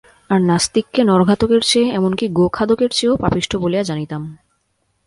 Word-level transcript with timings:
আর, 0.29 0.41
নাস্তিককে 0.41 1.03
নরঘাতকের 1.03 1.61
চেয়ে, 1.61 1.89
এমন-কি 1.89 2.27
গো-খাদকের 2.29 2.89
চেয়েও 2.89 3.15
পাপিষ্ঠ 3.17 3.55
বলিয়া 3.55 3.83
জানিতাম। 3.83 4.37